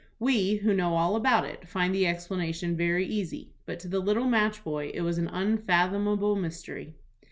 We, 0.17 0.55
who 0.55 0.73
know 0.73 0.95
all 0.95 1.15
about 1.15 1.45
it, 1.45 1.67
find 1.67 1.93
the 1.93 2.07
explanation 2.07 2.75
very 2.75 3.05
easy, 3.05 3.53
but 3.67 3.79
to 3.81 3.87
the 3.87 3.99
little 3.99 4.25
match 4.25 4.63
boy 4.63 4.89
it 4.91 5.01
was 5.01 5.19
an 5.19 5.27
unfathomable 5.27 6.35
mystery. 6.35 6.95